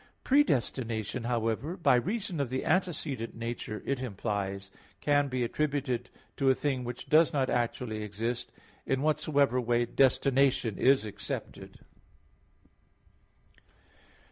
[0.23, 6.55] Predestination, however, by reason of the antecedent nature it implies, can be attributed to a
[6.55, 8.51] thing which does not actually exist;
[8.87, 11.81] in whatsoever way destination is accepted.